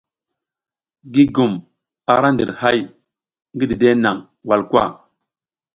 [1.13, 1.51] Gigum
[2.13, 2.79] ara ndir hay
[3.53, 4.83] ngi dide nang walkwa.